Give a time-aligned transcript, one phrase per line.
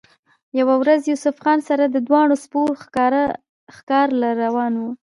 [0.59, 2.61] يوه ورځ يوسف خان سره د دواړو سپو
[3.75, 4.89] ښکار له روان وۀ